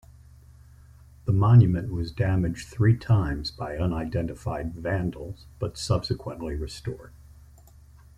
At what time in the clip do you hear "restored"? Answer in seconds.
6.55-7.11